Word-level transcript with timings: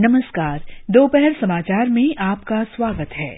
नमस्कार, 0.00 0.58
दोपहर 0.90 1.32
समाचार 1.32 1.88
में 1.88 2.14
आपका 2.18 2.64
स्वागत 2.64 3.12
है। 3.12 3.30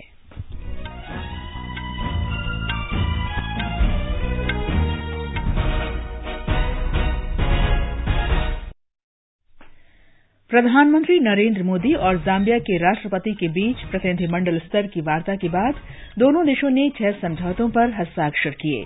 प्रधानमंत्री 10.51 11.19
नरेंद्र 11.21 11.63
मोदी 11.63 11.95
और 11.95 12.19
जाम्बिया 12.19 12.59
के 12.59 12.79
राष्ट्रपति 12.79 13.35
के 13.41 13.49
बीच 13.49 13.77
प्रतिनिधिमंडल 13.91 14.59
स्तर 14.59 14.87
की 14.87 15.01
वार्ता 15.01 15.37
के 15.37 15.49
बाद 15.49 15.75
दोनों 16.19 16.47
देशों 16.47 16.71
ने 16.71 16.89
छह 16.91 17.11
समझौतों 17.11 17.71
पर 17.71 18.01
हस्ताक्षर 18.01 18.51
किए। 18.51 18.85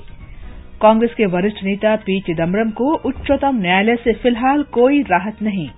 कांग्रेस 0.83 1.15
के 1.15 1.27
वरिष्ठ 1.27 1.65
नेता 1.65 1.97
पी 1.97 2.21
चिदम्बरम 2.21 2.71
को 2.71 2.95
उच्चतम 3.09 3.57
न्यायालय 3.57 3.97
से 3.97 4.13
फ़िलहाल 4.13 4.63
कोई 4.63 5.03
राहत 5.03 5.43
नहीं। 5.43 5.69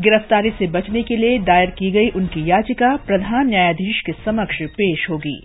गिरफ्तारी 0.00 0.50
से 0.50 0.66
बचने 0.66 1.02
के 1.02 1.16
लिए 1.16 1.38
दायर 1.38 1.70
की 1.70 1.90
गई 1.90 2.08
उनकी 2.08 2.50
याचिका 2.50 2.94
प्रधान 2.96 3.48
न्यायाधीश 3.48 4.00
के 4.00 4.12
समक्ष 4.12 4.62
पेश 4.72 5.08
होगी। 5.10 5.38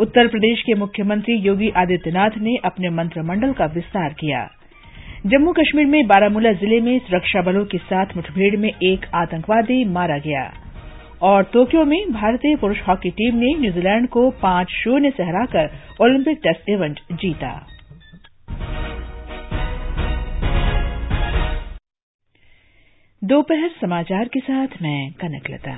उत्तर 0.00 0.28
प्रदेश 0.28 0.62
के 0.62 0.74
मुख्यमंत्री 0.74 1.34
योगी 1.36 1.70
आदित्यनाथ 1.76 2.36
ने 2.38 2.56
अपने 2.64 2.90
मंत्रिमंडल 2.90 3.52
का 3.52 3.66
विस्तार 3.66 4.12
किया। 4.12 4.46
जम्मू 5.26 5.52
कश्मीर 5.52 5.86
में 5.86 6.06
बारामूला 6.06 6.52
ज़िले 6.52 6.80
में 6.80 6.98
सुरक्षा 6.98 7.42
बलों 7.42 7.64
के 7.64 7.78
साथ 7.78 8.16
मुठभेड़ 8.16 8.56
में 8.56 8.68
एक 8.68 9.06
आतंकवादी 9.14 9.84
मारा 9.84 10.18
गया। 10.18 10.52
और 11.22 11.42
टोक्यो 11.42 11.84
में 11.84 12.12
भारतीय 12.12 12.56
पुरुष 12.56 12.80
हॉकी 12.88 13.10
टीम 13.10 13.36
ने 13.36 13.54
न्यूजीलैंड 13.58 14.08
को 14.08 14.30
पाँच 14.42 14.70
शून्य 14.74 15.10
से 15.10 15.22
हराकर 15.22 15.70
ओलंपिक 16.00 16.38
टेस्ट 16.38 16.70
इवेंट 16.70 17.00
जीता। 17.12 17.52
दोपहर 23.24 23.68
समाचार 23.80 24.28
के 24.28 24.40
साथ 24.40 24.66
मैं 24.82 25.12
कनकलता 25.12 25.72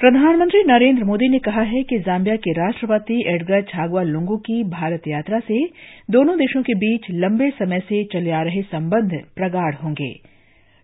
प्रधानमंत्री 0.00 0.62
नरेंद्र 0.62 1.04
मोदी 1.04 1.28
ने 1.28 1.38
कहा 1.38 1.62
है 1.62 1.82
कि 1.82 1.98
जाम्बिया 1.98 2.36
के 2.36 2.52
राष्ट्रपति 2.52 3.22
एडगर 3.26 3.62
छागवा 3.62 4.02
लुंगू 4.02 4.36
की 4.36 4.64
भारत 4.64 5.02
यात्रा 5.08 5.40
से 5.40 5.64
दोनों 6.10 6.36
देशों 6.38 6.62
के 6.62 6.74
बीच 6.74 7.06
लंबे 7.10 7.50
समय 7.50 7.80
से 7.80 8.04
चले 8.04 8.30
आ 8.30 8.42
रहे 8.42 8.62
संबंध 8.62 9.14
प्रगाढ़ 9.36 9.74
होंगे। 9.74 10.10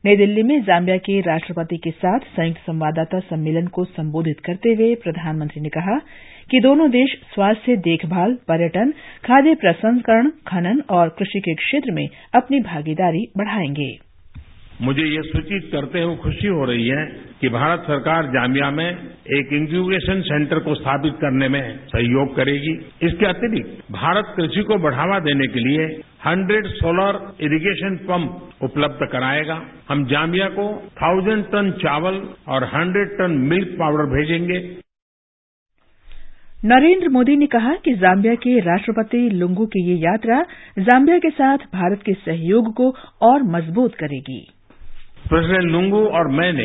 नई 0.04 0.16
दिल्ली 0.16 0.42
में 0.42 0.62
जाम्बिया 0.62 0.96
के 0.96 1.20
राष्ट्रपति 1.20 1.76
के 1.76 1.90
साथ 1.90 2.20
संयुक्त 2.20 2.60
संवाददाता 2.60 3.18
सम्मेलन 3.18 3.66
को 3.66 3.84
संबोधित 3.84 4.40
करते 4.40 4.74
हुए 4.74 4.94
प्रधानमंत्री 4.94 5.62
ने 5.62 5.68
कहा 5.68 5.98
कि 6.50 6.60
दोनों 6.60 6.90
देश 6.90 7.20
स्वास्थ्य 7.34 7.76
देखभाल, 7.76 8.34
पर्यटन, 8.34 8.90
खाद्य 9.24 9.54
प्रसंस्करण, 9.54 10.30
खनन 10.46 10.82
और 10.90 11.08
कृषि 11.08 11.40
के 11.40 11.54
क्षेत्र 11.54 11.92
में 11.92 12.08
अपनी 12.34 12.60
भागीदारी 12.60 13.26
बढ़ाएँगे। 13.36 14.05
मुझे 14.80 15.04
ये 15.04 15.20
सूचित 15.22 15.68
करते 15.72 16.00
हुए 16.00 16.16
खुशी 16.16 16.48
हो 16.48 16.64
रही 16.64 16.86
है 16.88 17.04
कि 17.40 17.48
भारत 17.48 17.82
सरकार 17.82 18.26
जाम्बिया 18.26 18.70
में 18.70 18.86
एक 19.34 19.52
इंक्यूबेशन 19.52 20.20
सेंटर 20.20 20.58
को 20.58 20.74
स्थापित 20.74 21.14
करने 21.14 21.48
में 21.48 21.62
सहयोग 21.86 22.34
करेगी। 22.36 22.72
इसके 23.02 23.26
अतिरिक्त, 23.26 23.70
भारत 23.92 24.32
कृषि 24.36 24.62
को 24.62 24.78
बढ़ावा 24.78 25.18
देने 25.20 25.46
के 25.46 25.60
लिए 25.60 25.86
हंड्रेड 26.26 26.66
सोलर 26.74 27.20
इरीगेशन 27.40 27.96
पंप 28.04 28.62
उपलब्ध 28.62 29.06
कराएगा। 29.12 29.60
हम 29.88 30.04
जाम्बिया 30.06 30.48
को 30.48 30.66
थाउज़ेंड 31.02 31.44
टन 31.44 31.70
चावल 31.82 32.20
और 32.48 32.64
हंड्रेड 32.64 33.16
टन 33.18 33.38
मिल्क 33.44 33.76
पाउडर 33.78 34.10
भेजेंगे। 34.10 34.58
नरेंद्र 36.64 37.08
मोदी 37.08 37.36
ने 37.36 37.46
कहा 37.46 37.74
कि 37.84 37.94
जाम्बिया 37.94 38.34
के 38.34 38.58
राष्ट्रपति 38.60 39.18
लुंगू 39.30 39.66
की 39.66 39.86
ये 39.88 39.96
यात्रा 40.00 40.40
जाम्बिया 40.80 41.18
के 41.18 41.30
साथ 41.30 41.66
भारत 41.74 42.02
के 42.02 42.12
सहयोग 42.14 42.72
को 42.74 42.90
और 43.22 43.42
मज़बूत 43.52 43.94
करेगी। 43.94 44.40
प्रेसिडेंट 45.28 45.70
लुंगू 45.70 46.04
और 46.08 46.28
मैंने 46.28 46.64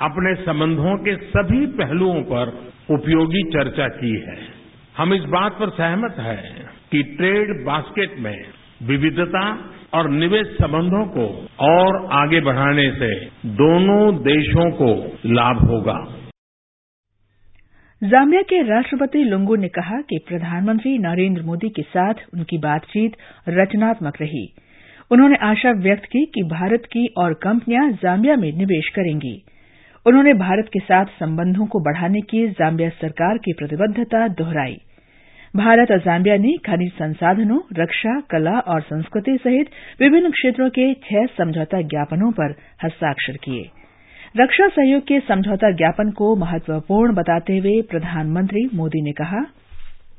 अपने 0.00 0.34
संबंधों 0.34 0.96
के 0.98 1.14
सभी 1.16 1.66
पहलुओं 1.66 2.20
पर 2.22 2.50
उपयोगी 2.90 3.42
चर्चा 3.42 3.88
की 3.88 4.12
है। 4.20 4.36
हम 4.96 5.14
इस 5.14 5.22
बात 5.22 5.52
पर 5.52 5.70
सहमत 5.70 6.14
हैं 6.18 6.68
कि 6.92 7.02
ट्रेड 7.02 7.50
बास्केट 7.66 8.18
में 8.18 8.36
विविधता 8.82 9.42
और 9.94 10.10
निवेश 10.10 10.46
संबंधों 10.46 11.04
को 11.06 11.26
और 11.60 12.08
आगे 12.12 12.40
बढ़ाने 12.40 12.90
से 12.90 13.10
दोनों 13.46 14.14
देशों 14.22 14.70
को 14.70 14.92
लाभ 15.26 15.66
होगा। 15.68 15.98
जाम्बिया 18.02 18.42
के 18.42 18.62
राष्ट्रपति 18.62 19.24
लुंगू 19.24 19.56
ने 19.56 19.68
कहा 19.68 20.00
कि 20.00 20.18
प्रधानमंत्री 20.28 20.98
नरेंद्र 20.98 21.42
मोदी 21.42 21.68
के 21.68 21.82
साथ 21.82 22.14
उनकी 22.34 22.58
बातचीत 22.58 23.16
रचनात्मक 23.48 24.20
रही। 24.20 24.46
उन्होंने 25.10 25.36
आशा 25.36 25.70
व्यक्त 25.70 26.04
की 26.04 26.24
कि 26.24 26.42
भारत 26.42 26.82
की 26.84 27.06
और 27.16 27.34
कंपनियाँ 27.34 27.90
जाम्बिया 27.92 28.36
में 28.36 28.52
निवेश 28.52 28.88
करेंगी। 28.88 29.42
उन्होंने 30.06 30.34
भारत 30.34 30.66
के 30.72 30.78
साथ 30.78 31.04
संबंधों 31.04 31.66
को 31.66 31.80
बढ़ाने 31.80 32.20
की 32.20 32.48
जाम्बिया 32.48 32.88
सरकार 32.88 33.38
की 33.38 33.52
प्रतिबद्धता 33.52 34.28
दोहराई। 34.28 34.76
भारत 35.56 35.90
और 35.90 35.98
जाम्बिया 35.98 36.36
ने 36.36 36.56
खनिज 36.56 36.92
संसाधनों, 36.92 37.60
रक्षा, 37.72 38.20
कला 38.20 38.58
और 38.58 38.80
संस्कृति 38.80 39.38
सहित 39.44 39.70
विभिन्न 40.00 40.30
क्षेत्रों 40.30 40.70
के 40.70 40.94
छह 40.94 41.26
समझौता 41.26 41.80
ज्ञापनों 41.80 42.32
पर 42.32 42.54
हस्ताक्षर 42.84 43.36
किए। 43.36 43.70
रक्षा 44.36 44.68
सहयोग 44.68 45.02
के 45.02 45.20
समझौता 45.20 45.70
ज्ञापन 45.70 46.10
को 46.10 46.36
महत्वपूर्ण 46.36 47.14
बताते 47.14 47.58
हुए 47.58 47.82
प्रधानमंत्री 47.82 48.68
मोदी 48.74 49.02
ने 49.02 49.12
कहा 49.12 49.44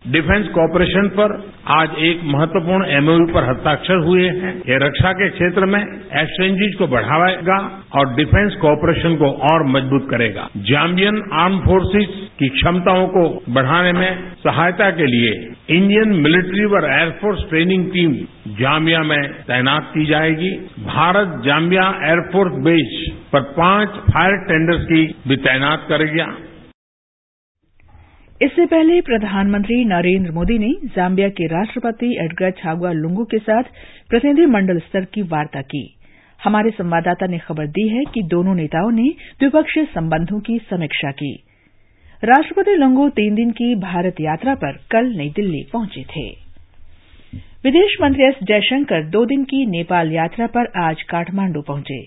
डिफेंस 0.03 0.47
कॉपरेशन 0.47 1.07
पर 1.09 1.31
आज 1.67 1.97
एक 1.99 2.19
महत्वपूर्ण 2.25 2.85
एमओयू 2.89 3.25
पर 3.25 3.43
हस्ताक्षर 3.43 4.05
हुए 4.05 4.27
हैं। 4.35 4.53
ये 4.59 4.77
रक्षा 4.77 5.11
के 5.11 5.27
क्षेत्र 5.29 5.65
में 5.65 5.79
एक्सचेंजेज 5.79 6.75
को 6.75 6.87
बढ़ावाएगा 6.87 7.57
और 7.95 8.13
डिफेंस 8.15 8.55
कॉपरेशन 8.61 9.15
को 9.15 9.31
और 9.49 9.65
मज़बूत 9.67 10.07
करेगा। 10.11 10.47
जाम्बियन 10.69 11.21
आर्म 11.33 11.59
फोर्सेज 11.59 12.07
की 12.39 12.49
क्षमताओं 12.49 13.07
को 13.07 13.27
बढ़ाने 13.53 13.93
में 13.93 14.23
सहायता 14.39 14.89
के 14.91 15.05
लिए 15.05 15.37
इंडियन 15.77 16.17
मिलिट्री 16.19 16.66
और 16.71 16.91
air force 16.91 17.47
training 17.49 17.85
team 17.91 18.13
Zambia 18.55 19.03
में 19.03 19.21
तैनात 19.43 19.91
की 19.93 20.05
जाएगी। 20.05 20.57
भारत 20.85 21.41
जाम्बिया 21.45 21.89
एयरफोर्स 22.05 22.61
बेस 22.63 22.99
पर 23.33 23.41
पाँच 23.57 24.03
फायर 24.09 24.43
टेंडर्स 24.47 24.85
की 24.85 25.05
भी 25.27 25.35
तैनात 25.43 25.85
करेगा। 25.89 26.35
इससे 28.41 28.66
पहले 28.66 29.01
प्रधानमंत्री 29.01 29.85
नरेंद्र 29.85 30.31
मोदी 30.31 30.57
ने 30.57 30.67
जाम्बिया 30.95 31.29
के 31.29 31.47
राष्ट्रपति 31.47 32.11
एडगर 32.22 32.51
छागवा 32.51 32.91
लुंगू 32.91 33.23
के 33.23 33.38
साथ 33.38 33.63
प्रतिनिधिमंडल 34.09 34.79
स्तर 34.79 35.05
की 35.05 35.22
वार्ता 35.22 35.61
की। 35.61 35.81
हमारे 36.44 36.69
संवाददाता 36.69 37.28
ने 37.28 37.38
खबर 37.38 37.67
दी 37.67 37.88
है 37.88 38.03
कि 38.03 38.22
दोनों 38.23 38.53
नेताओं 38.55 38.91
ने 38.91 39.09
द्विपक्षीय 39.39 39.85
संबंधों 39.85 40.39
की 40.39 40.57
समीक्षा 40.69 41.11
की। 41.11 41.33
राष्ट्रपति 42.23 42.75
लुंगू 42.75 43.09
तीन 43.09 43.35
दिन 43.35 43.51
की 43.51 43.75
भारत 43.75 44.22
यात्रा 44.22 44.55
पर 44.55 44.78
कल 44.91 45.13
नई 45.17 45.29
दिल्ली 45.29 45.63
पहुँचे 45.73 46.03
थे। 46.03 46.29
विदेश 47.63 47.97
मंत्री 48.01 48.23
एस 48.23 48.35
जयशंकर 48.44 49.03
दो 49.09 49.25
दिन 49.25 49.44
की 49.44 49.66
नेपाल 49.66 50.11
यात्रा 50.11 50.47
पर 50.47 50.72
आज 50.81 51.01
काठमांडू 51.01 51.61
पहुँचे। 51.61 52.01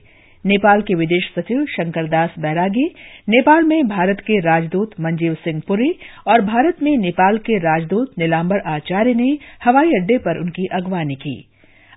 नेपाल 0.46 0.80
के 0.82 0.94
विदेश 0.94 1.30
सचिव 1.38 1.64
शंकरदास 1.64 2.30
बैरागी, 2.38 2.84
नेपाल 3.28 3.62
में 3.62 3.88
भारत 3.88 4.20
के 4.20 4.38
राजदूत 4.40 4.94
मंजीव 5.00 5.34
सिंह 5.34 5.60
पुरी 5.68 5.90
और 6.26 6.40
भारत 6.40 6.82
में 6.82 6.96
नेपाल 6.96 7.38
के 7.38 7.58
राजदूत 7.58 8.14
नीलाम्बर 8.18 8.60
आचार्य 8.66 9.14
ने 9.14 9.38
हवाई 9.64 9.86
अड्डे 9.86 10.18
पर 10.18 10.40
उनकी 10.40 10.66
अगवानी 10.66 11.14
की। 11.14 11.48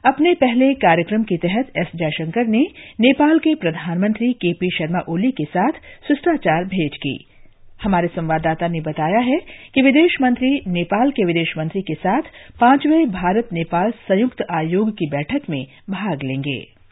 अपने 0.06 0.33
पहले 0.33 0.73
कार्यक्रम 0.73 1.23
के 1.23 1.38
तहत 1.38 1.72
एस 1.78 1.88
जयशंकर 1.95 2.47
ने 2.47 2.66
नेपाल 3.00 3.39
के 3.39 3.56
प्रधानमंत्री 3.56 4.33
केपी 4.33 4.69
शर्मा 4.69 5.00
ओली 5.09 5.31
के 5.31 5.45
साथ 5.45 5.72
शिष्टाचार 6.07 6.66
भेंट 6.66 6.95
की। 6.95 7.17
हमारे 7.83 8.07
संवाददाता 8.07 8.67
ने 8.67 8.81
बताया 8.81 9.19
है 9.19 9.39
कि 9.73 9.81
विदेश 9.81 10.17
मंत्री, 10.22 10.62
नेपाल 10.67 11.12
के 11.12 11.25
विदेश 11.25 11.53
मंत्री 11.57 11.81
के 11.81 11.94
साथ 11.94 12.22
पाँचवें 12.62 13.12
भारत 13.12 13.50
नेपाल 13.53 13.91
संयुक्त 13.91 14.45
आयोग 14.51 14.91
की 14.91 15.09
बैठक 15.09 15.50
में 15.50 15.63
भाग 15.89 16.23
लेंगे। 16.23 16.84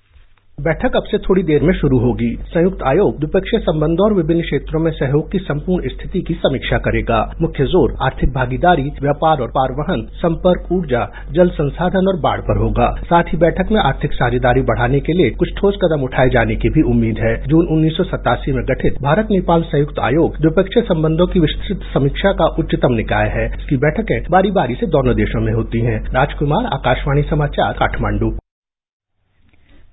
बैठक 0.58 0.96
अब 0.96 1.04
से 1.04 1.18
थोड़ी 1.18 1.42
देर 1.44 1.64
में 1.64 1.74
शुरू 1.74 1.98
होगी। 2.00 2.28
संयुक्त 2.48 2.84
आयोग 2.88 3.18
द्विपक्षीय 3.20 3.60
संबंधों 3.60 4.06
और 4.06 4.14
विभिन्न 4.14 4.42
क्षेत्रों 4.42 4.80
में 4.80 4.92
सहयोग 4.92 5.32
की 5.32 5.40
संपूर्ण 5.40 5.90
स्थिति 5.90 6.20
की 6.22 6.34
समीक्षा 6.34 6.78
करेगा। 6.78 7.18
मुख्य 7.42 7.66
ज़ोर, 7.66 7.96
आर्थिक 8.02 8.30
भागीदारी, 8.34 8.84
व्यापार 9.02 9.42
और 9.42 9.50
पारवहन, 9.50 10.06
संपर्क, 10.16 10.68
ऊर्जा, 10.72 11.02
जल 11.32 11.50
संसाधन 11.50 12.08
और 12.08 12.20
बाढ़ 12.20 12.42
पर 12.42 12.58
होगा। 12.58 12.88
साथ 13.04 13.34
ही 13.34 13.38
बैठक 13.38 13.72
में 13.72 13.80
आर्थिक 13.82 14.14
साझेदारी 14.14 14.62
बढ़ाने 14.62 15.00
के 15.00 15.14
लिए 15.14 15.30
कुछ 15.40 15.56
ठोस 15.58 15.80
कदम 15.84 16.04
उठाए 16.04 16.30
जाने 16.30 16.56
की 16.56 16.70
भी 16.70 16.82
उम्मीद 16.92 17.20
है। 17.20 17.36
जून 17.48 17.68
उन्नीस 17.68 17.98
सौ 17.98 18.04
सतासी 18.06 18.52
में 18.52 18.64
गठित 18.66 19.02
भारत 19.04 19.32
नेपाल 19.32 19.64
संयुक्त 19.64 20.00
आयोग 20.02 20.38
द्विपक्षीय 20.38 20.84
संबंधों 20.84 21.28
की 21.28 21.40
विस्तृत 21.40 21.90
समीक्षा 21.94 22.32
का 22.34 22.48
उच्चतम 22.60 22.94
निकाय 22.94 23.30
है। 23.30 23.48
इसकी 23.50 23.78
बैठकें 23.80 24.18
बारी 24.32 24.52
बारी 24.52 24.76
से 24.76 24.88
दोनों 24.90 25.16
देशों 25.16 25.42
में 25.42 25.54
होती 25.54 25.82
हैं। 25.82 26.00
राजकुमार, 26.14 26.74
आकाशवाणी 26.74 27.24
समाचार, 27.30 27.74
काठमांडू। 27.74 28.34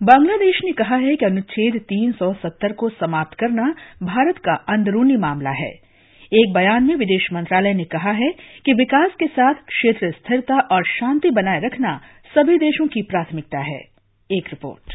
बांग्लादेश 0.02 0.61
ने 0.64 0.73
कहा 0.73 0.97
है 0.97 1.17
कि 1.17 1.26
अनुच्छेद 1.26 1.81
370 1.82 2.73
को 2.73 2.88
समाप्त 2.88 3.38
करना 3.38 3.62
भारत 4.02 4.38
का 4.38 4.55
अंदरूनी 4.69 5.17
मामला 5.17 5.50
है। 5.50 5.70
एक 6.32 6.52
बयान 6.55 6.85
में 6.85 6.94
विदेश 6.97 7.29
मंत्रालय 7.32 7.75
ने 7.75 7.85
कहा 7.85 8.11
है 8.11 8.31
कि 8.64 8.73
विकास 8.73 9.11
के 9.19 9.26
साथ 9.26 9.55
क्षेत्र 9.55 10.11
स्थिरता 10.11 10.61
और 10.73 10.85
शांति 10.85 11.31
बनाए 11.31 11.61
रखना 11.61 12.00
सभी 12.35 12.58
देशों 12.58 12.87
की 12.87 13.02
प्राथमिकता 13.02 13.58
है। 13.58 13.81
एक 14.31 14.47
रिपोर्ट। 14.47 14.94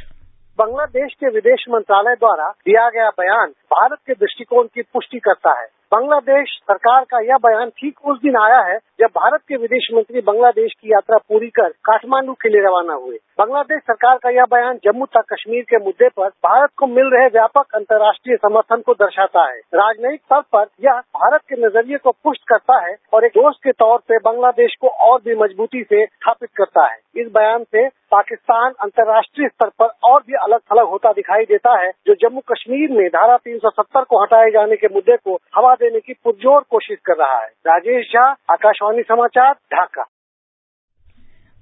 बांग्लादेश 0.59 1.13
के 1.13 1.29
विदेश 1.29 1.65
मंत्रालय 1.69 2.15
द्वारा 2.15 2.49
दिया 2.49 2.89
गया 2.89 3.09
बयान 3.09 3.47
भारत 3.47 3.97
के 4.07 4.13
दृष्टिकोण 4.13 4.67
की 4.75 4.81
पुष्टि 4.81 5.19
करता 5.19 5.61
है। 5.61 5.67
बांग्लादेश 5.91 6.49
सरकार 6.49 7.03
का 7.03 7.19
यह 7.19 7.37
बयान 7.37 7.69
ठीक 7.69 8.05
उस 8.05 8.17
दिन 8.21 8.35
आया 8.35 8.59
है 8.59 8.77
जब 8.99 9.07
भारत 9.17 9.41
के 9.49 9.55
विदेश 9.55 9.87
मंत्री 9.93 10.21
बांग्लादेश 10.21 10.71
की 10.81 10.89
यात्रा 10.89 11.17
पूरी 11.17 11.47
कर 11.47 11.69
काठमांडू 11.85 12.33
के 12.33 12.49
लिए 12.49 12.61
रवाना 12.61 12.93
हुए। 12.93 13.17
बांग्लादेश 13.39 13.81
सरकार 13.81 14.17
का 14.17 14.29
यह 14.29 14.45
बयान 14.51 14.77
जम्मू 14.85 15.05
तथा 15.05 15.21
कश्मीर 15.33 15.63
के 15.63 15.77
मुद्दे 15.77 16.09
पर 16.09 16.29
भारत 16.47 16.69
को 16.77 16.87
मिल 16.87 17.11
रहे 17.13 17.27
व्यापक 17.27 17.75
अंतर्राष्ट्रीय 17.75 18.37
समर्थन 18.37 18.81
को 18.81 18.93
दर्शाता 18.93 19.45
है। 19.49 19.59
राजनयिक 19.75 20.21
स्तर 20.21 20.41
पर 20.53 20.65
यह 20.83 20.99
भारत 21.19 21.41
के 21.41 21.61
नज़रिए 21.65 21.97
को 21.97 22.11
पुष्ट 22.11 22.41
करता 22.47 22.79
है 22.87 22.95
और 23.13 23.25
एक 23.25 23.31
दोस्त 23.31 23.59
के 23.63 23.71
तौर 23.71 23.97
पर 23.99 24.19
बांग्लादेश 24.25 24.75
को 24.81 24.87
और 24.87 25.19
भी 25.25 25.35
मजबूती 25.35 25.83
से 25.83 26.05
स्थापित 26.05 26.49
करता 26.55 26.87
है। 26.87 26.97
इस 27.15 27.27
बयान 27.27 27.63
से 27.63 27.87
पाकिस्तान 28.11 28.73
अंतर्राष्ट्रीय 28.81 29.47
स्तर 29.47 29.69
पर 29.79 30.09
और 30.09 30.19
भी 30.27 30.33
अलग 30.33 30.59
थलग 30.71 30.87
होता 30.87 31.11
दिखाई 31.11 31.43
देता 31.43 31.71
है, 31.81 31.91
जो 32.07 32.13
जम्मू 32.13 32.41
कश्मीर 32.51 32.91
में 32.91 33.07
धारा 33.07 33.37
370 33.37 34.03
को 34.03 34.21
हटाए 34.21 34.49
जाने 34.51 34.75
के 34.75 34.87
मुद्दे 34.87 35.17
को 35.17 35.37
हवा 35.55 35.73
देने 35.75 35.99
की 35.99 36.13
पुरजोर 36.13 36.61
कोशिश 36.69 36.97
कर 37.05 37.13
रहा 37.13 37.39
है। 37.39 37.47
राजेश 37.47 38.05
झा, 38.05 38.25
आकाशवाणी 38.25 39.01
समाचार, 39.01 39.53
ढाका। 39.53 40.05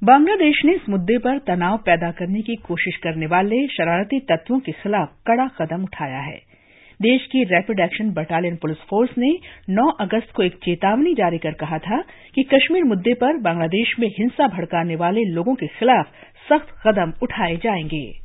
बांग्लादेश 0.03 0.61
ने 0.65 0.73
इस 0.73 0.89
मुद्दे 0.89 1.17
पर 1.17 1.37
तनाव 1.37 1.77
पैदा 1.77 2.11
करने 2.11 2.41
की 2.41 2.55
कोशिश 2.55 2.97
करने 2.97 3.25
वाले 3.25 3.67
शरारती 3.67 4.19
तत्वों 4.19 4.59
के 4.59 4.71
खिलाफ 4.71 5.09
कड़ा 5.27 5.47
कदम 5.47 5.83
उठाया 5.83 6.19
है। 6.19 6.53
देश 7.01 7.25
की 7.25 7.43
rapid 7.43 7.79
action 7.79 8.11
battalion 8.11 8.55
police 8.55 8.77
force 8.77 9.11
ने 9.17 9.39
9 9.69 9.89
अगस्त 9.89 10.31
को 10.35 10.43
एक 10.43 10.55
चेतावनी 10.55 11.13
जारी 11.13 11.37
कर 11.37 11.51
कहा 11.51 11.77
था 11.77 12.01
कि 12.35 12.43
कश्मीर 12.43 12.83
मुद्दे 12.83 13.13
पर 13.13 13.37
बांग्लादेश 13.37 13.95
में 13.99 14.07
हिंसा 14.07 14.47
भड़काने 14.47 14.95
वाले 14.95 15.23
लोगों 15.23 15.55
के 15.55 15.67
खिलाफ 15.67 16.05
सख्त 16.49 16.87
कदम 16.87 17.13
उठाए 17.23 17.55
जाएँगे। 17.55 18.22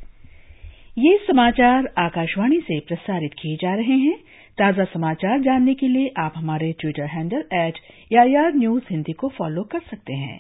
ये 0.99 1.17
समाचार 1.27 1.87
आकाशवाणी 1.99 2.57
से 2.61 2.79
प्रसारित 2.81 3.35
किए 3.35 3.57
जा 3.57 3.75
रहे 3.75 3.97
हैं। 3.99 4.17
ताज़ा 4.59 4.85
समाचार 4.85 5.41
जानने 5.41 5.75
के 5.75 5.89
लिए 5.89 6.11
आप 6.19 6.33
हमारे 6.37 6.73
ट्विटर 6.81 7.07
हैंडल 7.07 7.45
एट 7.55 7.79
या 8.13 8.49
न्यूज़ 8.51 8.85
हिंदी 8.91 9.13
को 9.13 9.29
फॉलो 9.29 9.63
कर 9.63 9.81
सकते 9.81 10.13
हैं। 10.13 10.39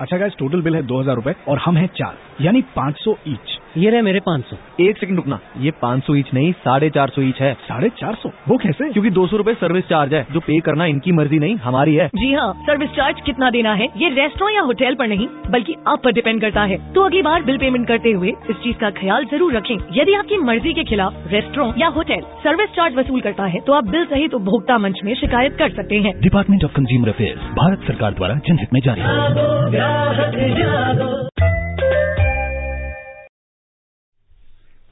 अच्छा 0.00 0.18
टोटल 0.28 0.62
बिल 0.62 0.76
है 0.76 0.82
दो 0.82 1.00
हज़ार 1.00 1.14
रूपए 1.14 1.34
और 1.48 1.58
हम 1.58 1.76
हैं 1.76 1.86
चार, 1.86 2.18
यानी 2.40 2.62
पाँच 2.76 2.96
सौ 2.96 3.16
ईच। 3.28 3.57
ये 3.76 3.90
रहे 3.90 4.02
मेरे 4.02 4.20
पाँच 4.20 4.44
सौ। 4.44 4.56
एक 4.80 4.98
सेकंड 4.98 5.16
रुकना। 5.16 5.38
ये 5.60 5.70
पाँच 5.82 6.02
सौ 6.04 6.14
ईच 6.14 6.32
नहीं 6.34 6.52
साढ़े 6.58 6.88
चार 6.90 7.08
सौ 7.08 7.22
ईच 7.22 7.40
है। 7.40 7.52
साढ़े 7.62 7.88
चार 7.98 8.14
सौ? 8.14 8.30
वो 8.48 8.56
कैसे? 8.56 8.88
क्योंकि 8.92 9.10
दो 9.10 9.26
सौ 9.26 9.36
रूपए 9.36 9.54
सर्विस 9.54 9.84
चार्ज 9.84 10.14
है। 10.14 10.26
जो 10.32 10.40
पे 10.40 10.58
करना 10.60 10.84
इनकी 10.86 11.12
मर्ज़ी 11.12 11.38
नहीं 11.38 11.56
हमारी 11.56 11.94
है। 11.94 12.06
जी 12.14 12.32
हाँ 12.34 12.52
सर्विस 12.66 12.90
चार्ज 12.90 13.20
कितना 13.26 13.50
देना 13.50 13.72
है? 13.74 13.88
ये 13.96 14.08
रेस्टोरेंट 14.10 14.56
या 14.56 14.62
होटल 14.62 14.94
पर 14.94 15.08
नहीं 15.08 15.26
बल्कि 15.50 15.74
आप 15.88 16.00
पर 16.04 16.12
डिपेंड 16.12 16.40
करता 16.40 16.62
है। 16.62 16.78
तो 16.94 17.02
अगली 17.02 17.22
बार 17.22 17.42
बिल 17.42 17.58
पेमेंट 17.58 17.86
करते 17.88 18.12
हुए 18.12 18.32
इस 18.50 18.56
चीज़ 18.56 18.76
का 18.76 18.90
ख्याल 18.90 19.24
ज़रूर 19.24 19.56
रखें। 19.56 19.76
यदि 19.92 20.14
आपकी 20.14 20.36
मर्ज़ी 20.44 20.72
के 20.72 20.84
खिलाफ 20.84 21.12
रेस्टोरेंट 21.32 21.80
या 21.80 21.88
होटल 21.88 22.22
सर्विस 22.44 22.70
चार्ज 22.70 22.96
वसूल 22.96 23.20
करता 23.20 23.44
है 23.46 23.60
तो 23.60 23.72
आप 23.72 23.88
बिल 23.88 24.04
सहित 24.06 24.34
उपभोक्ता 24.34 24.78
मंच 24.78 25.00
में 25.04 25.14
शिकायत 25.14 25.56
कर 25.58 25.70
सकते 25.72 25.96
हैं। 25.98 26.18
Department 26.20 26.64
of 26.64 26.72
consumer 26.72 27.08
affairs 27.08 27.40
Bharat 27.54 27.86
सरकार 27.86 28.12
द्वारा 28.12 28.34
जनहित 28.48 28.72
में 28.72 28.80
जारी 28.80 29.02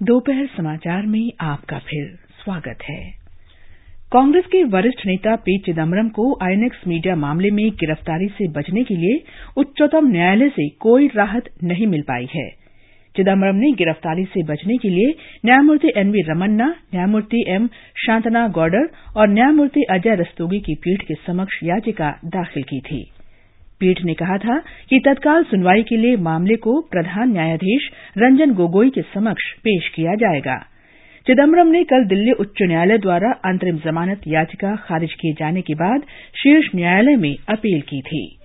दोपहर 0.02 0.46
समाचार 0.46 1.06
में 1.06 1.31
आपका 1.40 1.78
फिर 1.78 2.06
स्वागत 2.40 2.82
है। 2.82 2.98
कांग्रेस 4.12 4.44
के 4.44 4.62
वरिष्ठ 4.64 5.06
नेता 5.06 5.37
पी 5.37 5.56
चिदम्बरम 5.58 6.08
को 6.08 6.26
आईएनएक्स 6.43 6.82
मीडिया 6.88 7.14
मामले 7.16 7.50
में 7.50 7.70
गिरफ्तारी 7.70 8.28
से 8.28 8.48
बचने 8.48 8.82
के 8.84 8.94
लिए 8.94 9.22
उच्चतम 9.56 10.10
न्यायालय 10.10 10.48
से 10.48 10.69
कोई 10.81 11.08
राहत 11.08 11.48
नहीं 11.64 11.87
मिल 11.87 12.02
पाई 12.02 12.28
है। 12.34 12.48
चिदम्बरम 13.14 13.56
ने 13.56 13.72
गिरफ्तारी 13.72 14.25
से 14.25 14.43
बचने 14.43 14.76
के 14.76 14.88
लिए 14.88 15.14
न्यायमूर्ति 15.44 15.93
एनवी 15.96 16.22
रमन्ना, 16.22 16.75
न्यायमूर्ति 16.94 17.44
एम 17.49 17.69
शांतना 17.96 18.49
गौडर 18.49 18.88
और 19.16 19.28
न्यायमूर्ति 19.28 19.82
अजय 19.90 20.14
रस्तोगी 20.14 20.60
की 20.60 20.75
पीठ 20.75 21.02
के 21.02 21.14
समक्ष 21.26 21.62
याचिका 21.62 22.10
दाखिल 22.25 22.62
की 22.62 22.81
थी। 22.81 23.04
पीठ 23.81 24.02
ने 24.05 24.14
कहा 24.14 24.38
था 24.38 24.58
कि 24.90 24.99
तत्काल 24.99 25.44
सुनवाई 25.44 25.82
के 25.82 25.96
लिए 25.96 26.17
मामले 26.17 26.56
को 26.56 26.81
प्रधान 26.81 27.32
न्यायाधीश 27.32 27.90
रंजन 28.19 28.55
गोगोई 28.55 28.90
के 28.90 29.02
समक्ष 29.02 29.52
पेश 29.52 29.88
किया 29.88 30.14
जाएगा। 30.14 30.56
चिदम्बरम 31.26 31.67
ने 31.67 31.84
कल 31.84 32.05
दिल्ली 32.05 32.32
उच्च 32.32 32.62
न्यायालय 32.62 32.99
द्वारा 32.99 33.32
अंतरिम 33.44 33.76
जमानत 33.76 34.20
याचिका 34.26 34.76
खारिज 34.76 35.14
किए 35.14 35.32
जाने 35.32 35.62
के 35.62 35.75
बाद 35.75 36.02
शीर्ष 36.43 36.69
न्यायालय 36.76 37.17
में 37.17 37.37
अपील 37.49 37.81
की 37.81 38.00
थी। 38.00 38.37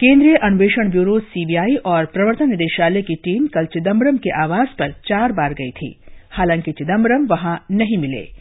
केंद्रीय 0.00 0.36
अन्वेषण 0.36 0.90
ब्यूरो 0.90 1.18
सीबीआई 1.18 1.76
और 1.76 2.04
प्रवर्तन 2.04 2.48
निदेशालय 2.48 3.02
की 3.02 3.14
टीम 3.14 3.46
कल 3.46 3.64
चिदम्बरम 3.64 4.16
के 4.16 4.42
आवास 4.42 4.68
पर 4.78 4.90
चार 4.90 5.32
बार 5.32 5.52
गई 5.52 5.70
थी। 5.70 6.00
हालाँकि 6.32 6.72
चिदम्बरम 6.72 7.26
वहाँ 7.26 7.64
नहीं 7.70 7.98
मिले। 7.98 8.39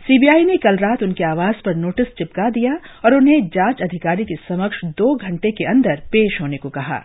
सीबीआई 0.00 0.44
ने 0.44 0.56
कल 0.56 0.76
रात 0.76 1.02
उनके 1.02 1.24
आवास 1.24 1.54
पर 1.64 1.74
नोटिस 1.74 2.06
चिपका 2.06 2.50
दिया 2.50 2.78
और 3.04 3.14
उन्हें 3.14 3.46
जाँच 3.46 3.82
अधिकारी 3.82 4.24
के 4.24 4.34
समक्ष 4.34 4.84
दो 4.84 5.14
घंटे 5.14 5.50
के 5.50 5.64
अंदर 5.64 5.96
पेश 5.96 6.40
होने 6.40 6.56
को 6.56 6.68
कहा। 6.68 7.00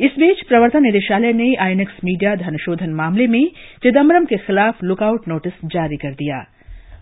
इस 0.00 0.10
बीच 0.18 0.42
प्रवर्तन 0.42 0.82
निदेशालय 0.82 1.32
ने 1.32 1.54
आईएनएक्स 1.54 1.92
मीडिया 2.04 2.34
धनशोधन 2.36 2.90
मामले 2.90 3.26
में 3.26 3.46
चिदम्बरम 3.82 4.24
के 4.24 4.36
खिलाफ 4.36 4.84
लुकआउट 4.84 5.28
नोटिस 5.28 5.52
जारी 5.64 5.96
कर 5.96 6.12
दिया। 6.12 6.38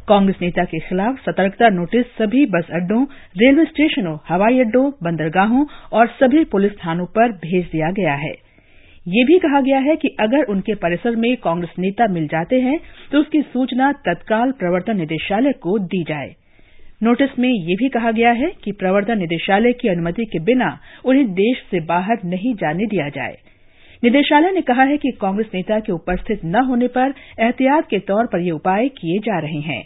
कांग्रेस 0.09 0.37
नेता 0.43 0.65
के 0.65 0.79
खिलाफ 0.79 1.19
सतर्कता 1.19 1.69
नोटिस 1.69 2.07
सभी 2.07 2.47
बस 2.47 2.67
अड्डों, 2.73 3.05
रेलवे 3.39 3.65
स्टेशनों, 3.65 4.19
हवाई 4.29 4.61
अड्डों, 4.61 4.91
बंदरगाहों 5.03 5.67
और 5.93 6.07
सभी 6.07 6.45
पुलिस 6.45 6.73
थानों 6.73 7.07
पर 7.07 7.33
भेज 7.33 7.65
दिया 7.67 7.91
गया 7.91 8.15
है। 8.15 8.54
ये 9.07 9.25
भी 9.25 9.39
कहा 9.39 9.61
गया 9.61 9.79
है 9.79 9.95
कि 9.97 10.09
अगर 10.21 10.45
उनके 10.45 10.75
परिसर 10.75 11.17
में 11.17 11.37
कांग्रेस 11.37 11.73
नेता 11.79 12.07
मिल 12.09 12.27
जाते 12.27 12.61
हैं 12.61 12.79
तो 13.13 13.19
उसकी 13.19 13.41
सूचना 13.43 13.91
तत्काल 14.07 14.53
प्रवर्तन 14.53 14.97
निदेशालय 14.97 15.53
को 15.63 15.79
दी 15.79 16.03
जाए। 16.03 16.35
नोटिस 17.03 17.39
में 17.39 17.49
यह 17.49 17.77
भी 17.79 17.89
कहा 17.89 18.11
गया 18.11 18.31
है 18.33 18.51
कि 18.65 18.73
प्रवर्तन 18.73 19.19
निदेशालय 19.19 19.73
की 19.73 19.89
अनुमति 19.89 20.25
के 20.25 20.39
बिना 20.39 20.79
उन्हें 21.05 21.33
देश 21.35 21.63
से 21.71 21.81
बाहर 21.87 22.25
नहीं 22.25 22.55
जाने 22.55 22.87
दिया 22.87 23.09
जाए। 23.09 23.37
निदेशालय 24.03 24.53
ने 24.53 24.61
कहा 24.63 24.83
है 24.83 24.97
कि 24.97 25.11
कांग्रेस 25.21 25.51
नेता 25.55 25.81
के 25.81 25.93
उपस्थित 25.93 26.45
न 26.45 26.65
होने 26.65 26.89
पर 26.89 27.15
एहतियात 27.41 27.89
के 27.91 27.99
तौर 27.99 28.27
पर 28.27 28.41
ये 28.41 28.51
उपाय 28.51 28.89
किए 28.89 29.19
जा 29.19 29.39
रहे 29.39 29.61
हैं। 29.61 29.83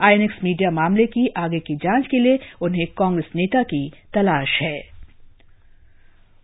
आईएनएक्स 0.00 0.44
मीडिया 0.44 0.70
मामले 0.70 1.06
की 1.06 1.26
आगे 1.36 1.58
की 1.58 1.76
जाँच 1.76 2.06
के 2.06 2.18
लिए 2.18 2.38
उन्हें 2.62 2.86
कांग्रेस 2.98 3.30
नेता 3.36 3.62
की 3.62 3.88
तलाश 4.14 4.58
है। 4.62 4.78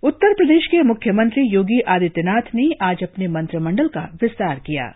उत्तर 0.02 0.34
प्रदेश 0.34 0.66
के 0.66 0.82
मुख्यमंत्री 0.82 1.42
योगी 1.42 1.80
आदित्यनाथ 1.80 2.42
ने 2.54 2.70
आज 2.82 3.02
अपने 3.02 3.28
मंत्रिमंडल 3.28 3.88
का 3.88 4.00
विस्तार 4.22 4.58
किया। 4.58 4.94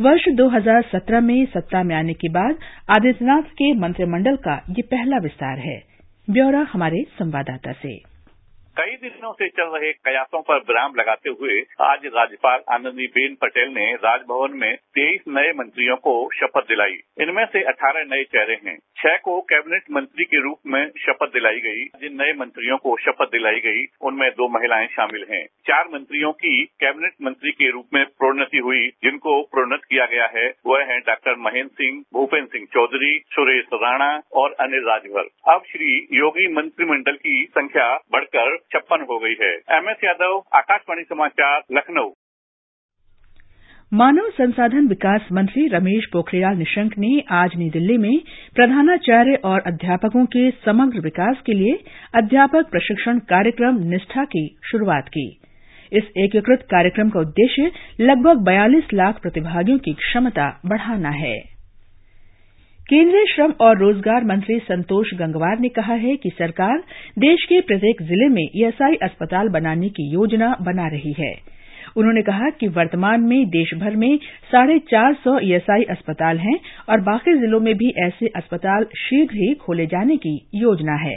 वर्ष 0.00 0.28
2017 0.28 1.20
में 1.20 1.46
सत्ता 1.46 1.82
में 1.82 1.96
आने 1.96 2.12
के 2.12 2.28
बाद 2.28 2.54
आदित्यनाथ 2.88 3.42
के 3.42 3.74
मंत्रिमंडल 3.74 4.36
का 4.36 4.64
यह 4.70 4.82
पहला 4.90 5.16
विस्तार 5.16 5.58
है। 5.58 5.82
ब्यौरा 6.30 6.66
हमारे 6.72 7.02
संवाददाता 7.18 7.72
से। 7.72 8.17
कई 8.80 8.90
दिनों 8.90 9.32
से 9.32 9.48
चल 9.48 9.64
रहे 9.64 9.92
कयासों 9.92 10.42
पर 10.42 10.56
विराम 10.56 10.92
लगाते 10.96 11.30
हुए 11.30 11.62
आज 11.80 11.98
राज्यपाल 12.06 12.60
आनंदीबेन 12.70 13.34
पटेल 13.34 13.68
ने 13.68 13.94
राजभवन 13.94 14.50
में 14.52 14.76
तेईस 14.76 15.20
नए 15.28 15.52
मंत्रियों 15.52 15.96
को 15.96 16.30
शपथ 16.34 16.60
दिलाई। 16.60 17.00
इनमें 17.20 17.46
से 17.46 17.62
अठारह 17.62 18.04
नए 18.04 18.24
चेहरे 18.24 18.54
हैं। 18.54 18.78
छह 18.96 19.16
को 19.16 19.40
कैबिनेट 19.40 19.82
मंत्री 19.90 20.24
के 20.24 20.42
रूप 20.42 20.58
में 20.66 20.90
शपथ 20.98 21.26
दिलाई 21.26 21.60
गई। 21.60 21.84
जिन 21.84 22.22
नए 22.22 22.32
मंत्रियों 22.32 22.76
को 22.76 22.96
शपथ 22.96 23.24
दिलाई 23.24 23.60
गई, 23.60 23.84
उनमें 24.00 24.30
दो 24.30 24.48
महिलाएँ 24.48 24.86
शामिल 24.86 25.26
हैं। 25.30 25.46
चार 25.46 25.84
मंत्रियों 25.94 26.32
की 26.32 26.64
कैबिनेट 26.64 27.12
मंत्री 27.22 27.50
के 27.50 27.70
रूप 27.70 27.86
में 27.94 28.04
प्रोन्नति 28.04 28.58
हुई, 28.58 28.88
जिनको 28.88 29.42
प्रोन्नत 29.42 29.80
किया 29.84 30.06
गया 30.06 30.30
है, 30.36 30.54
वह 30.66 30.84
है 30.84 31.00
डॉक्टर 31.00 31.34
महेंद्र 31.34 31.72
सिंह 31.74 32.04
भूपेन्द्र 32.14 32.52
सिंह 32.52 32.66
चौधरी, 32.72 33.22
सुरेश 33.26 33.64
राणा 33.74 34.22
और 34.32 34.52
अनिल 34.52 34.84
राजभर। 34.86 35.52
अब 35.52 35.62
श्री 35.72 36.08
योगी 36.12 36.52
मंत्रिमंडल 36.52 37.12
की 37.12 37.46
संख्या 37.50 37.96
बढ़कर 38.12 38.67
छप्पन 38.72 39.06
हो 39.10 39.18
गई 39.18 39.34
है। 39.40 39.54
एमएस 39.54 39.96
यादव, 40.04 40.42
आकाशवाणी 40.54 41.02
समाचार, 41.02 41.62
लखनऊ। 41.72 42.10
मानव 43.92 44.30
संसाधन 44.30 44.86
विकास 44.86 45.28
मंत्री 45.32 45.68
रमेश 45.68 46.06
पोखरियाल 46.12 46.56
निशंक 46.56 46.98
ने 46.98 47.24
आज 47.30 47.50
नई 47.56 47.70
दिल्ली 47.70 47.96
में 47.96 48.20
प्रधानाचार्य 48.54 49.34
और 49.34 49.60
अध्यापकों 49.60 50.26
के 50.26 50.50
समग्र 50.50 51.00
विकास 51.00 51.36
के 51.46 51.52
लिए 51.52 51.84
अध्यापक 52.14 52.70
प्रशिक्षण 52.70 53.18
कार्यक्रम 53.18 53.78
निष्ठा 53.78 54.24
की 54.24 54.58
शुरुआत 54.70 55.08
की। 55.08 55.40
इस 55.92 56.04
एकीकृत 56.16 56.62
कार्यक्रम 56.62 57.10
का 57.10 57.20
उद्देश्य 57.20 57.72
लगभग 58.00 58.44
बयालीस 58.44 58.84
लाख 58.94 59.22
प्रतिभागियों 59.22 59.78
की 59.78 59.92
क्षमता 59.92 60.60
बढ़ाना 60.66 61.10
है। 61.10 61.57
केंद्रीय 62.88 63.24
श्रम 63.26 63.52
और 63.60 63.76
रोज़गार 63.78 64.24
मंत्री 64.24 64.58
संतोष 64.58 65.08
गंगवार 65.14 65.58
ने 65.60 65.68
कहा 65.68 65.94
है 65.94 66.14
कि 66.16 66.30
सरकार 66.30 66.78
देश 67.16 67.44
के 67.44 67.60
प्रत्येक 67.62 68.00
ज़िले 68.02 68.28
में 68.28 68.42
ईएसआई 68.42 68.94
अस्पताल 69.02 69.48
बनाने 69.48 69.88
की 69.88 70.08
योजना 70.12 70.48
बना 70.62 70.86
रही 70.88 71.12
है। 71.18 71.32
उन्होंने 71.96 72.22
कहा 72.22 72.48
कि 72.50 72.68
वर्तमान 72.68 73.20
में 73.22 73.44
देशभर 73.48 73.96
में 73.96 74.16
साढ़े 74.52 74.78
चार 74.90 75.14
सौ 75.24 75.38
ईएसआई 75.40 75.82
अस्पताल 75.90 76.38
हैं 76.38 76.58
और 76.88 77.00
बाकी 77.00 77.34
जिलों 77.40 77.60
में 77.60 77.74
भी 77.74 77.92
ऐसे 78.04 78.30
अस्पताल 78.36 78.86
शीघ्र 78.98 79.36
ही 79.36 79.52
खोले 79.56 79.86
जाने 79.86 80.16
की 80.16 80.34
योजना 80.56 80.96
है। 81.00 81.16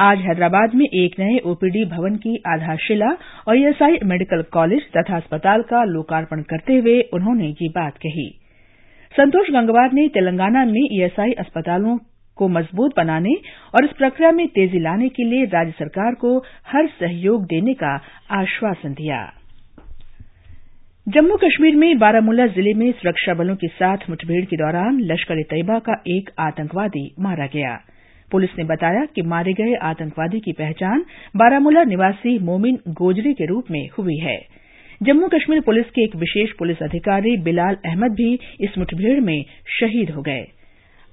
आज 0.00 0.18
हैदराबाद 0.18 0.74
में 0.74 0.86
एक 0.86 1.18
नए 1.20 1.38
ओपीडी 1.46 1.84
भवन 1.86 2.16
की 2.18 2.36
आधारशिला 2.48 3.10
और 3.48 3.58
ईएसआई 3.58 3.98
मेडिकल 4.04 4.42
कॉलेज 4.52 4.86
तथा 4.96 5.16
अस्पताल 5.16 5.62
का 5.70 5.82
लोकार्पण 5.86 6.42
करते 6.50 6.78
हुए 6.78 7.00
उन्होंने 7.12 7.48
ये 7.52 7.68
बात 7.74 7.96
कही। 7.96 8.30
संतोष 9.14 9.48
गंगवार 9.50 9.92
ने 9.92 10.06
तेलंगाना 10.08 10.64
में 10.64 10.80
ईएसआई 10.82 11.32
अस्पतालों 11.38 11.96
को 12.36 12.48
मज़बूत 12.48 12.92
बनाने 12.96 13.32
और 13.74 13.84
इस 13.84 13.90
प्रक्रिया 13.98 14.30
में 14.32 14.46
तेज़ी 14.48 14.78
लाने 14.78 15.08
के 15.08 15.24
लिए 15.24 15.44
राज्य 15.46 15.72
सरकार 15.78 16.14
को 16.14 16.36
हर 16.66 16.86
सहयोग 17.00 17.44
देने 17.44 17.74
का 17.74 17.94
आश्वासन 18.30 18.92
दिया। 18.92 19.18
जम्मू 21.06 21.36
कश्मीर 21.36 21.76
में 21.76 21.98
बारामूला 21.98 22.46
ज़िले 22.48 22.74
में 22.74 22.90
सुरक्षा 22.92 23.34
बलों 23.34 23.56
के 23.56 23.68
साथ 23.72 24.08
मुठभेड़ 24.10 24.44
के 24.44 24.56
दौरान 24.56 25.00
लश्कर 25.02 25.38
ए 25.38 25.42
तैयबा 25.50 25.78
का 25.78 26.00
एक 26.08 26.30
आतंकवादी 26.38 27.04
मारा 27.20 27.46
गया। 27.46 27.76
पुलिस 28.30 28.50
ने 28.58 28.64
बताया 28.64 29.04
कि 29.14 29.22
मारे 29.26 29.52
गए 29.52 29.74
आतंकवादी 29.82 30.40
की 30.40 30.52
पहचान 30.52 31.04
बारामूला 31.36 31.84
निवासी 31.84 32.38
मोमिन 32.44 32.78
गोजरी 32.94 33.32
के 33.32 33.46
रूप 33.46 33.70
में 33.70 33.82
हुई 33.98 34.18
है। 34.18 34.38
जम्मू 35.00 35.28
कश्मीर 35.28 35.60
पुलिस 35.60 35.84
के 35.86 36.02
एक 36.04 36.16
विशेष 36.16 36.50
पुलिस 36.52 36.82
अधिकारी 36.82 37.36
बिलाल 37.36 37.76
अहमद 37.84 38.12
भी 38.12 38.32
इस 38.60 38.76
मुठभेड़ 38.78 39.20
में 39.20 39.44
शहीद 39.78 40.10
हो 40.10 40.22
गए। 40.22 40.44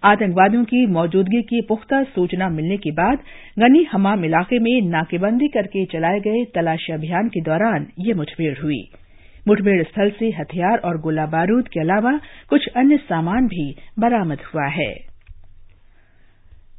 आतंकवादियों 0.04 0.64
की 0.64 0.86
मौजूदगी 0.86 1.42
की 1.42 1.62
पुख्ता 1.62 2.04
सूचना 2.16 2.50
मिलने 2.50 2.78
के 2.78 2.92
बाद 2.92 3.20
गनी 3.60 3.84
हमाम 3.84 4.26
इलाके 4.26 4.60
में 4.60 4.90
नाकेबंदी 4.90 5.48
करके 5.48 5.86
चलाए 5.86 6.20
गए 6.20 6.44
तलाशी 6.56 6.94
अभियान 6.94 7.28
के 7.28 7.42
दौरान 7.42 7.88
यह 8.00 8.16
मुठभेड़ 8.16 8.58
हुई। 8.60 8.84
मुठभेड़ 9.48 9.82
स्थल 9.84 10.10
से 10.10 10.30
हथियार 10.30 10.78
और 10.78 11.02
गोला 11.02 11.26
बारूद 11.26 11.68
के 11.68 11.80
अलावा 11.80 12.20
कुछ 12.50 12.68
अन्य 12.76 12.98
सामान 12.98 13.48
भी 13.48 13.74
बरामद 14.00 14.42
हुआ 14.54 14.68
है। 14.72 14.94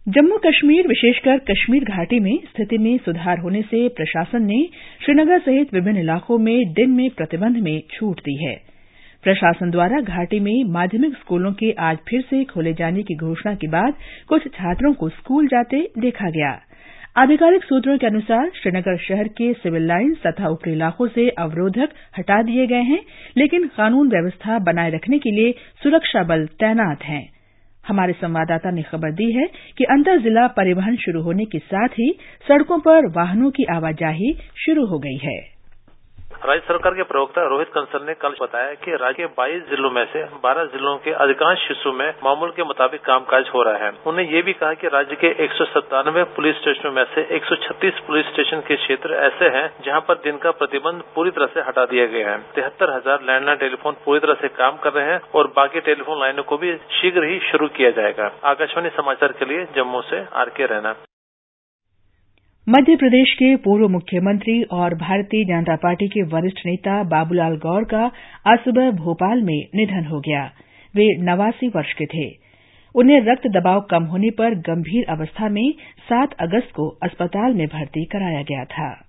जम्मू 0.09 0.37
कश्मीर, 0.37 0.87
विशेषकर 0.89 1.39
कश्मीर 1.39 1.85
घाटी 1.85 2.21
में 2.21 2.39
स्थिति 2.45 2.77
में 2.79 2.99
सुधार 2.99 3.39
होने 3.39 3.61
से 3.63 3.89
प्रशासन 3.89 4.43
ने 4.43 4.63
श्रीनगर 5.05 5.39
सहित 5.39 5.75
विभिन्न 5.75 5.99
इलाकों 5.99 6.39
में 6.39 6.73
दिन 6.73 6.91
में 6.91 7.11
प्रतिबंध 7.11 7.57
में 7.57 7.83
छूट 7.91 8.21
दी 8.21 8.37
है। 8.45 8.55
प्रशासन 9.25 9.71
द्वारा 9.71 10.01
घाटी 10.01 10.41
में 10.41 10.65
माध्यमिक 10.65 11.15
स्कूलों 11.15 11.53
के 11.53 11.73
आज 11.81 11.99
फिर 12.09 12.21
से 12.21 12.45
खोले 12.45 12.73
जाने 12.73 13.03
की 13.03 13.15
घोषणा 13.15 13.55
के 13.55 13.69
बाद 13.69 13.95
कुछ 14.29 14.49
छात्रों 14.49 14.95
को 14.95 15.09
स्कूल 15.09 15.47
जाते 15.47 15.89
देखा 15.99 16.31
गया। 16.31 16.59
आधिकारिक 17.17 17.65
सूत्रों 17.65 17.99
के 17.99 18.07
अनुसार 18.07 18.51
श्रीनगर 18.63 18.97
शहर 18.97 19.29
के 19.29 19.53
सिविल 19.53 19.87
लाइन्स 19.87 20.27
तथा 20.27 20.49
ऊपरी 20.49 20.73
इलाकों 20.73 21.09
से 21.09 21.29
अवरोधक 21.29 21.89
हटा 22.19 22.43
दिए 22.43 22.67
गए 22.67 22.83
हैं, 22.83 23.01
लेकिन 23.37 23.67
कानून 23.67 24.09
व्यवस्था 24.09 24.59
बनाए 24.59 24.91
रखने 24.91 25.19
के 25.19 25.31
लिए 25.31 25.55
सुरक्षा 25.83 26.23
बल 26.23 26.47
तैनात 26.47 27.05
हैं। 27.05 27.38
हमारे 27.89 28.13
संवाददाता 28.13 28.71
ने 28.71 28.83
खबर 28.83 29.13
दी 29.13 29.33
है 29.33 29.47
कि 29.79 29.85
अंतर 29.85 30.19
जिला 30.19 30.47
परिवहन 30.47 30.97
शुरू 30.97 31.23
होने 31.23 31.45
के 31.45 31.59
साथ 31.59 31.89
ही 31.89 32.19
सड़कों 32.49 32.79
पर 32.79 33.07
वाहनों 33.07 33.51
की 33.51 33.65
आवाजाही 33.65 34.37
शुरू 34.67 34.87
हो 34.87 34.99
गई 34.99 35.17
है। 35.17 35.58
राज्य 36.39 36.63
सरकार 36.67 36.95
के 36.95 37.03
प्रवक्ता 37.03 37.43
रोहित 37.49 37.69
कंसल 37.69 38.03
ने 38.07 38.15
कल 38.15 38.35
बताया 38.41 38.75
कि 38.75 38.93
राज्य 38.95 39.15
के 39.17 39.27
22 39.37 39.63
जिलों 39.71 39.91
में 39.91 40.05
से 40.07 40.23
12 40.45 40.67
जिलों 40.73 40.95
के 41.05 41.13
अधिकांश 41.25 41.67
हिस्सों 41.69 41.93
में 41.93 42.07
मामूल 42.25 42.51
के 42.51 42.65
मुताबिक 42.65 43.01
कामकाज 43.01 43.51
हो 43.55 43.63
रहा 43.63 43.85
है। 43.85 43.89
उन्होंने 43.91 44.25
ये 44.27 44.43
भी 44.43 44.53
कहा 44.53 44.75
कि 44.75 44.89
राज्य 44.89 45.17
के 45.17 45.31
एक 45.45 45.53
सौ 45.53 45.65
सत्तानवे 45.65 46.25
पुलिस 46.37 46.57
स्टेशनों 46.57 46.93
में 46.93 47.05
से 47.15 47.27
136 47.37 47.99
पुलिस 48.07 48.27
स्टेशन 48.27 48.61
के 48.69 48.77
क्षेत्र 48.77 49.19
ऐसे 49.25 49.49
हैं 49.57 49.67
जहाँ 49.87 50.01
पर 50.09 50.23
दिन 50.25 50.39
का 50.39 50.51
प्रतिबंध 50.63 51.03
पूरी 51.15 51.31
तरह 51.31 51.53
से 51.55 51.67
हटा 51.69 51.87
दिया 51.87 52.07
गया 52.07 52.31
है। 52.31 52.39
तिहत्तर 52.55 52.95
हज़ार 52.97 53.25
लैंडलाइन 53.25 53.59
टेलीफोन 53.59 53.97
पूरी 54.05 54.21
तरह 54.21 54.41
से 54.43 54.49
काम 54.55 54.77
कर 54.79 54.93
रहे 54.93 55.11
हैं 55.13 55.21
और 55.35 55.53
बाकी 55.57 55.81
टेलीफोन 55.91 56.21
लाइनों 56.21 56.43
को 56.45 56.59
भी 56.59 56.75
शीघ्र 57.01 57.25
ही 57.25 57.39
शुरू 57.51 57.69
किया 57.77 57.91
जाएगा। 58.01 58.31
आकाशवाणी 58.47 58.97
समाचार 58.97 59.33
के 59.33 59.45
लिए 59.45 59.67
जम्मू 59.77 60.03
से 60.05 60.27
आर 60.35 60.49
के 60.57 60.67
रैना। 60.67 60.95
मध्य 62.71 62.97
प्रदेश 62.97 63.33
के 63.35 63.57
पूर्व 63.57 63.89
मुख्यमंत्री 63.89 64.63
और 64.63 64.95
भारतीय 64.95 65.45
जनता 65.45 65.77
पार्टी 65.77 66.09
के 66.09 66.23
वरिष्ठ 66.23 66.59
नेता 66.67 67.03
बाबूलाल 67.03 67.57
गौर 67.57 67.85
का 67.85 68.11
आज 68.47 68.59
सुबह 68.59 68.91
भोपाल 68.91 69.43
में 69.43 69.67
निधन 69.75 70.05
हो 70.05 70.21
गया। 70.21 70.51
वे 70.95 71.07
नवासी 71.23 71.69
वर्ष 71.69 71.93
के 71.93 72.07
थे। 72.07 72.37
उन्हें 72.95 73.21
रक्त 73.21 73.47
दबाव 73.47 73.81
कम 73.81 74.05
होने 74.05 74.31
पर 74.31 74.55
गंभीर 74.55 75.05
अवस्था 75.09 75.49
में 75.49 75.73
सात 76.09 76.33
अगस्त 76.41 76.73
को 76.75 76.89
अस्पताल 77.03 77.55
में 77.55 77.67
भर्ती 77.67 78.05
कराया 78.05 78.43
गया 78.43 78.65
था। 78.65 79.08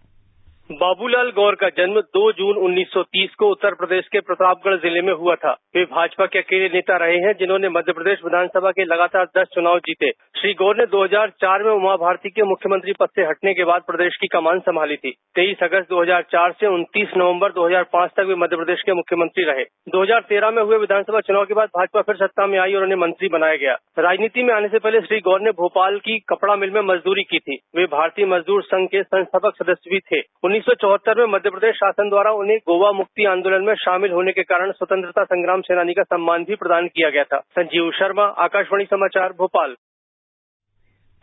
बाबूलाल 0.70 1.30
गौर 1.30 1.56
का 1.56 1.68
जन्म 1.70 2.00
2 2.16 2.32
जून 2.32 2.58
1930 2.58 3.34
को 3.36 3.50
उत्तर 3.52 3.74
प्रदेश 3.74 4.08
के 4.08 4.20
प्रतापगढ़ 4.20 4.76
ज़िले 4.76 5.02
में 5.02 5.14
हुआ 5.14 5.36
था। 5.36 5.52
वे 5.76 5.84
भाजपा 5.84 6.26
के 6.26 6.40
अकेले 6.40 6.68
नेता 6.68 6.98
रहे 6.98 7.16
हैं, 7.16 7.34
जिन्होंने 7.34 7.70
मध्य 7.70 7.94
प्रदेश 7.94 8.20
विधानसभा 8.24 8.72
के 8.72 8.86
लगातार 8.86 9.26
10 9.38 9.48
चुनाव 9.56 9.80
जीते। 9.80 10.12
श्री 10.40 10.54
गौर 10.54 10.78
ने 10.78 10.86
2004 10.86 11.64
में 11.64 11.72
उमा 11.72 11.96
भारती 11.96 12.30
के 12.30 12.44
मुख्यमंत्री 12.44 12.94
पद 13.00 13.10
से 13.16 13.22
हटने 13.22 13.54
के 13.54 13.64
बाद 13.64 13.82
प्रदेश 13.88 14.18
की 14.22 14.28
कमान 14.28 14.60
संभाली 14.60 14.96
थी। 14.96 15.14
23 15.36 15.64
अगस्त 15.64 15.90
2004 15.90 16.52
से 16.52 16.68
29 16.68 17.18
नवंबर 17.18 17.52
2005 17.52 18.14
तक 18.18 18.30
वे 18.30 18.36
मध्य 18.36 18.56
प्रदेश 18.56 18.82
के 18.82 18.94
मुख्यमंत्री 18.94 19.44
रहे। 19.44 19.64
2013 19.88 20.52
में 20.52 20.62
हुए 20.64 20.78
विधानसभा 20.78 21.20
चुनाव 21.20 21.46
के 21.46 21.54
बाद 21.54 21.70
भाजपा 21.78 22.02
फिर 22.02 22.16
सत्ता 22.16 22.48
में 22.48 22.58
आई 22.60 22.74
और 22.74 22.84
उन्हें 22.84 22.98
मंत्री 22.98 23.30
बनाया 23.30 23.56
गया। 23.56 23.74
राजनीति 24.00 24.44
में 24.44 24.54
आने 24.54 24.68
से 24.68 24.80
पहले 24.80 25.02
श्री 25.02 25.20
गौर 25.20 25.42
ने 25.42 25.52
भोपाल 25.58 26.00
की 26.00 26.20
कपड़ा 26.30 26.56
मिल 26.56 26.72
में 26.72 26.82
मजदूरी 26.82 27.24
की 27.24 27.40
थी। 27.40 27.60
वे 27.76 27.86
भारतीय 27.86 28.26
मजदूर 28.26 28.64
संघ 28.64 28.88
के 28.88 29.04
संस्थापक 29.04 29.64
सदस्य 29.64 29.90
भी 29.90 30.00
थे। 30.00 30.22
उन्नीस 30.60 30.75
सौ 30.75 30.88
चौहत्तर 30.88 31.20
में 31.20 31.32
मध्य 31.34 31.50
प्रदेश 31.50 31.75
शासन 31.75 32.10
द्वारा 32.10 32.32
उन्हें 32.32 32.58
गोवा 32.58 32.92
मुक्ति 32.92 33.25
आंदोलन 33.25 33.63
में 33.63 33.74
शामिल 33.75 34.12
होने 34.12 34.32
के 34.32 34.44
कारण 34.44 34.72
स्वतंत्रता 34.72 35.24
संग्राम 35.24 35.62
सेनानी 35.62 35.94
का 35.94 36.04
सम्मान 36.04 36.44
भी 36.44 36.56
प्रदान 36.56 36.88
किया 36.88 37.10
गया 37.10 37.24
था। 37.24 37.39
संजीव 37.39 37.92
शर्मा, 37.92 38.24
आकाशवाणी 38.24 38.86
समाचार, 38.86 39.30
भोपाल। 39.30 39.75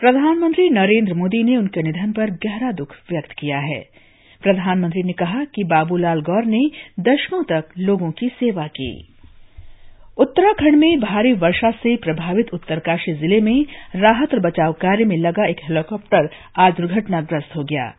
प्रधानमंत्री 0.00 0.68
नरेंद्र 0.70 1.14
मोदी 1.14 1.42
ने 1.42 1.56
उनके 1.56 1.82
निधन 1.82 2.12
पर 2.12 2.30
गहरा 2.46 2.72
दुख 2.72 2.94
व्यक्त 3.10 3.32
किया 3.32 3.58
है। 3.58 3.80
प्रधानमंत्री 4.42 5.02
ने 5.02 5.12
कहा 5.12 5.44
कि 5.44 5.64
बाबूलाल 5.64 6.20
गौर 6.20 6.44
ने 6.44 6.62
दशकों 7.00 7.42
तक 7.42 7.68
लोगों 7.78 8.10
की 8.10 8.28
सेवा 8.28 8.66
की। 8.66 8.90
उत्तराखंड 10.18 10.76
में 10.76 11.00
भारी 11.00 11.32
वर्षा 11.32 11.70
से 11.70 11.96
प्रभावित 11.96 12.54
उत्तरकाशी 12.54 13.12
ज़िले 13.12 13.40
में 13.40 13.66
राहत 13.96 14.34
और 14.34 14.40
बचाव 14.40 14.72
कार्य 14.72 15.04
में 15.04 15.16
लगा 15.16 15.46
एक 15.46 15.60
हेलीकॉप्टर 15.64 16.28
आज 16.58 16.72
दुर्घटनाग्रस्त 16.72 17.56
हो 17.56 17.64
गया। 17.64 17.94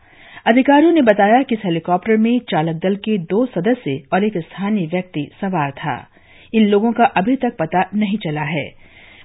अधिकारियों 0.47 0.91
ने 0.91 1.01
बताया 1.01 1.43
कि 1.43 1.55
इस 1.55 1.61
हेलीकॉप्टर 1.65 2.17
में 2.17 2.39
चालक 2.39 2.75
दल 2.75 2.95
के 2.95 3.17
दो 3.17 3.45
सदस्य 3.45 4.01
और 4.13 4.23
एक 4.23 4.37
स्थानीय 4.37 4.85
व्यक्ति 4.87 5.29
सवार 5.41 5.71
था। 5.71 6.07
इन 6.53 6.67
लोगों 6.67 6.91
का 6.91 7.05
अभी 7.05 7.35
तक 7.35 7.55
पता 7.59 7.89
नहीं 7.95 8.17
चला 8.17 8.41
है। 8.41 8.71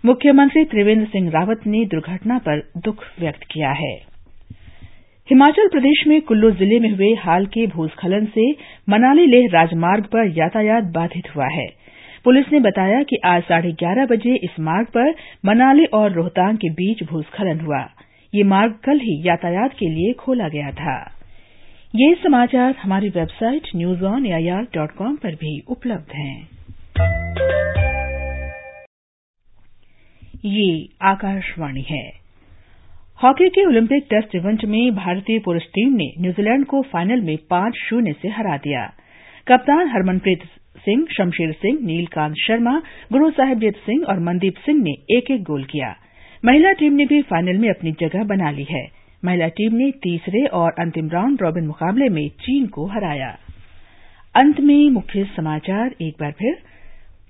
मुख्यमंत्री 0.04 0.64
त्रिवेंद्र 0.64 1.06
सिंह 1.06 1.30
रावत 1.30 1.60
ने 1.66 1.84
दुर्घटना 1.84 2.38
पर 2.38 2.62
दुख 2.78 3.04
व्यक्त 3.20 3.44
किया 3.50 3.70
है। 3.70 3.94
हिमाचल 5.28 5.68
प्रदेश 5.68 6.06
में 6.06 6.20
कुल्लू 6.22 6.50
ज़िले 6.50 6.80
में 6.80 6.90
हुए 6.90 7.14
हाल 7.14 7.46
के 7.46 7.66
भूस्खलन 7.66 8.24
से 8.24 8.50
मनाली 8.88 9.26
लेह 9.26 9.48
राजमार्ग 9.52 10.04
पर 10.04 10.38
यातायात 10.38 10.84
बाधित 10.84 11.36
हुआ 11.36 11.46
है। 11.46 11.68
पुलिस 12.24 12.52
ने 12.52 12.60
बताया 12.60 13.02
कि 13.02 13.16
आज 13.24 13.42
साढ़े 13.42 13.72
ग्यारह 13.72 14.06
बजे 14.06 14.34
इस 14.34 14.60
मार्ग 14.60 14.86
पर 14.86 15.14
मनाली 15.46 15.84
और 15.84 16.12
रोहतांग 16.12 16.58
के 16.58 16.70
बीच 16.70 17.02
भूस्खलन 17.02 17.60
हुआ। 17.60 17.88
ये 18.34 18.42
मार्ग 18.42 18.72
कल 18.84 18.98
ही 18.98 19.28
यातायात 19.28 19.72
के 19.78 19.88
लिए 19.88 20.12
खोला 20.12 20.48
गया 20.48 20.70
था। 20.70 21.12
ये 21.94 22.14
समाचार 22.14 22.74
हमारी 22.82 23.08
website 23.08 23.62
news 23.76 24.04
on 24.04 24.26
AIR 24.26 24.62
dot 24.62 24.90
com 24.90 25.16
पर 25.16 25.34
भी 25.34 25.60
उपलब्ध 25.60 26.12
हैं। 26.14 26.48
ये 30.44 30.88
आकाशवाणी 31.02 31.82
है। 31.82 32.10
हॉकी 33.24 33.48
के 33.48 33.66
ओलंपिक 33.66 34.02
टेस्ट 34.02 34.34
इवेंट 34.34 34.64
में 34.64 34.94
भारतीय 34.94 35.38
पुरुष 35.38 35.62
टीम 35.62 35.92
ने 35.92 36.12
न्यूजीलैंड 36.18 36.66
को 36.66 36.82
फाइनल 36.82 37.20
में 37.20 37.38
पाँच 37.50 37.74
शून्य 37.74 38.12
से 38.12 38.28
हरा 38.28 38.56
दिया। 38.56 38.92
कप्तान 39.48 39.88
हरमनप्रीत 39.88 40.42
सिंह, 40.78 41.06
शमशेर 41.18 41.52
सिंह, 41.52 41.78
नीलकांत 41.82 42.34
शर्मा, 42.46 42.82
गुरु 43.12 43.30
साहिबजीत 43.30 43.76
सिंह 43.76 44.04
और 44.04 44.20
मनदीप 44.20 44.54
सिंह 44.56 44.82
ने 44.82 44.90
एक 44.90 45.30
एक 45.30 45.42
गोल 45.42 45.64
किया। 45.64 45.96
महिला 46.44 46.72
टीम 46.72 46.92
ने 46.92 47.04
भी 47.04 47.22
फाइनल 47.22 47.58
में 47.58 47.68
अपनी 47.68 47.92
जगह 47.92 48.24
बना 48.24 48.50
ली 48.50 48.66
है। 48.70 48.88
महिला 49.24 49.48
टीम 49.48 49.74
ने 49.74 49.90
तीसरे 49.90 50.44
और 50.44 50.72
अंतिम 50.78 51.08
राउंड 51.08 51.42
रॉबिन 51.42 51.66
मुकाबले 51.66 52.08
में 52.08 52.28
चीन 52.28 52.66
को 52.66 52.86
हराया। 52.86 53.38
अंत 54.36 54.60
में 54.60 54.90
मुख्य 54.90 55.24
समाचार, 55.24 55.94
एक 56.02 56.14
बार 56.20 56.32
फिर। 56.32 56.54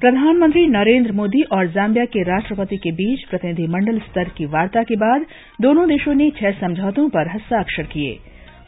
प्रधानमंत्री 0.00 0.66
नरेंद्र 0.66 1.12
मोदी 1.12 1.42
और 1.42 1.66
जाम्बिया 1.66 2.04
के 2.04 2.22
राष्ट्रपति 2.22 2.76
के 2.76 2.92
बीच 2.92 3.24
प्रतिनिधिमंडल 3.24 3.98
स्तर 3.98 4.24
की 4.24 4.46
वार्ता 4.46 4.82
के 4.82 4.96
बाद 4.96 5.26
दोनों 5.60 5.88
देशों 5.88 6.14
ने 6.14 6.30
छह 6.30 6.50
समझौतों 6.50 7.08
पर 7.08 7.28
हस्ताक्षर 7.28 7.82
किए। 7.82 8.18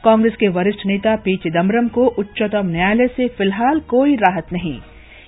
कांग्रेस 0.04 0.36
के 0.36 0.48
वरिष्ठ 0.48 0.86
नेता 0.86 1.16
पी 1.16 1.36
चिदम्बरम 1.36 1.88
को 1.88 2.06
उच्चतम 2.06 2.66
न्यायालय 2.66 3.06
से 3.06 3.28
फ़िलहाल 3.28 3.80
कोई 3.80 4.16
राहत 4.16 4.52
नहीं। 4.52 4.80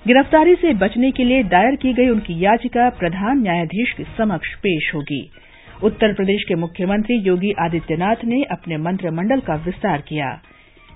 गिरफ्तारी 0.05 0.53
से 0.55 0.73
बचने 0.73 1.11
के 1.11 1.23
लिए 1.23 1.43
दायर 1.43 1.75
की 1.75 1.93
गई 1.93 2.09
उनकी 2.09 2.33
याचिका 2.43 2.89
प्रधान 2.89 3.41
न्यायाधीश 3.41 3.91
के 3.91 4.03
समक्ष 4.17 4.53
पेश 4.55 4.91
होगी। 4.95 5.21
उत्तर 5.83 6.13
प्रदेश 6.13 6.43
के 6.43 6.55
मुख्यमंत्री 6.55 7.15
योगी 7.17 7.51
आदित्यनाथ 7.59 8.23
ने 8.25 8.43
अपने 8.51 8.77
मंत्रिमंडल 8.77 9.39
का 9.39 9.55
विस्तार 9.55 10.01
किया। 10.01 10.29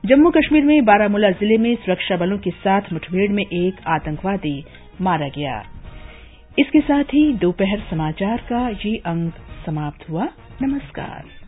जम्मू 0.03 0.31
कश्मीर 0.31 0.63
में 0.63 0.85
बारामूला 0.85 1.31
ज़िले 1.31 1.57
में 1.57 1.75
सुरक्षा 1.75 2.17
बलों 2.17 2.37
के 2.37 2.51
साथ 2.59 2.93
मुठभेड़ 2.93 3.31
में 3.31 3.43
एक 3.43 3.81
आतंकवादी 3.87 4.63
मारा 5.01 5.27
गया। 5.27 5.61
इसके 6.59 6.79
साथ 6.81 7.13
ही 7.13 7.31
दोपहर 7.33 7.79
समाचार 7.89 8.37
का 8.49 8.67
ये 8.85 8.95
अंक 9.05 9.33
समाप्त 9.65 10.09
हुआ। 10.09 10.27
नमस्कार। 10.61 11.40